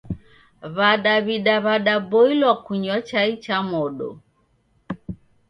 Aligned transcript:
W'adaw'ida 0.75 1.55
w'adaboilwa 1.65 2.51
kunywa 2.63 2.97
chai 3.09 3.33
cha 3.43 3.57
modo. 3.69 4.09